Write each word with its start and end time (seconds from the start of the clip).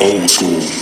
Old 0.00 0.30
school. 0.30 0.79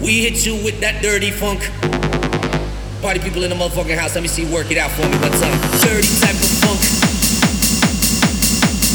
We 0.00 0.22
hit 0.22 0.44
you 0.44 0.54
with 0.64 0.80
that 0.80 1.02
dirty 1.02 1.30
funk. 1.30 1.60
Party 3.02 3.20
people 3.20 3.42
in 3.44 3.50
the 3.50 3.56
motherfucking 3.56 3.96
house, 3.96 4.14
let 4.14 4.22
me 4.22 4.28
see 4.28 4.44
work 4.52 4.70
it 4.70 4.78
out 4.78 4.90
for 4.90 5.02
me 5.02 5.16
one 5.18 5.30
time. 5.38 5.54
Dirty 5.82 6.10
type 6.18 6.34
of 6.34 6.52
funk. 6.62 6.82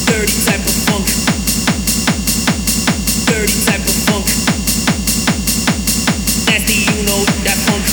Dirty 0.07 0.36
type 0.43 0.63
of 0.63 0.78
funk. 0.88 1.07
Dirty 3.28 3.57
type 3.68 3.84
of 3.84 3.97
funk. 4.07 4.28
Nasty, 6.47 6.88
you 6.88 7.03
know 7.07 7.24
that 7.47 7.57
funk. 7.68 7.84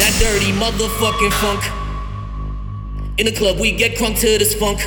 That 0.00 0.12
dirty 0.20 0.52
motherfucking 0.52 1.32
funk. 1.40 1.62
In 3.18 3.26
the 3.26 3.32
club, 3.32 3.58
we 3.58 3.72
get 3.72 3.98
crunk 3.98 4.18
to 4.20 4.38
this 4.38 4.54
funk. 4.54 4.80